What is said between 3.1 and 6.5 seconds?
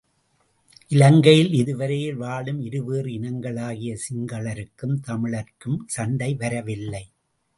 இனங்களாகிய சிங்களருக்கும் தமிழர்க்கும் சண்டை